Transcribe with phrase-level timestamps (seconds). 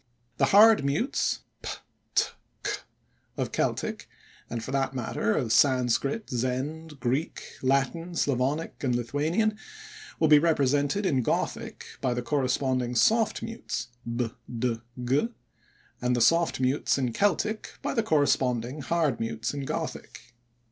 [0.37, 1.69] The hard mutes (p,
[2.15, 2.25] t,
[2.65, 2.77] c)
[3.37, 4.09] of Celtic
[4.49, 9.59] (and, for that matter, of Sanscrit, Zend, Greek, Latin, Slavonic, and Lithuanian)
[10.19, 15.29] will be represented in Gothic by the corresponding soft mutes (b, d, g),
[16.01, 20.33] and the soft mutes in Celtic by the corresponding, hard mutes in Gothic.